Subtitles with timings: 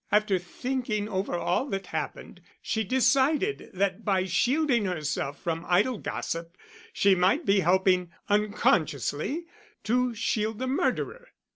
[0.11, 6.57] After thinking over all that happened, she decided that by shielding herself from idle gossip
[6.91, 9.45] she might be helping unconsciously
[9.83, 11.27] to shield the murderer."